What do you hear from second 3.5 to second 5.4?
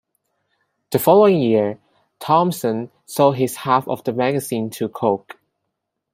half of the magazine to Cooke.